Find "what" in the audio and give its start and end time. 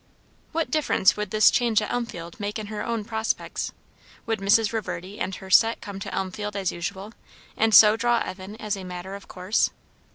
0.51-0.71